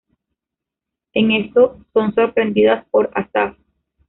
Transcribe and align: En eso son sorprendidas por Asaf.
En 1.13 1.29
eso 1.29 1.77
son 1.93 2.15
sorprendidas 2.15 2.87
por 2.89 3.11
Asaf. 3.13 3.55